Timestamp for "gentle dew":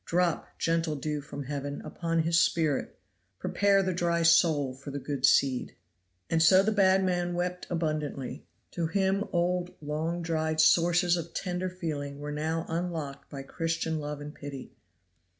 0.57-1.21